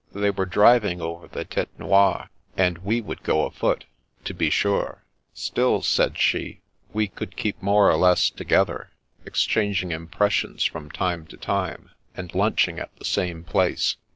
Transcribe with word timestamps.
They 0.15 0.31
were 0.31 0.47
driving 0.47 0.99
over 0.99 1.27
the 1.27 1.45
Tete 1.45 1.77
Noire, 1.77 2.31
and 2.57 2.79
we 2.79 3.01
would 3.01 3.21
go 3.21 3.45
afoot, 3.45 3.85
to 4.23 4.33
be 4.33 4.49
sure; 4.49 5.03
still, 5.35 5.83
said 5.83 6.17
she, 6.17 6.61
we 6.91 7.07
could 7.07 7.35
keep 7.37 7.61
more 7.61 7.91
or 7.91 7.97
less 7.97 8.31
to 8.31 8.43
gether, 8.43 8.89
exchanging 9.27 9.91
impressions 9.91 10.63
from 10.63 10.89
time 10.89 11.27
to 11.27 11.37
time, 11.37 11.91
and 12.17 12.33
lunching 12.33 12.79
at 12.79 12.89
the 12.95 13.05
same 13.05 13.43
place. 13.43 13.97